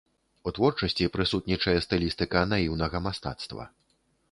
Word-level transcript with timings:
У 0.51 0.53
творчасці 0.57 1.09
прысутнічае 1.17 1.77
стылістыка 1.87 2.39
наіўнага 2.55 3.05
мастацтва. 3.11 3.71